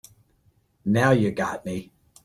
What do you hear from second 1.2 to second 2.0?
got me.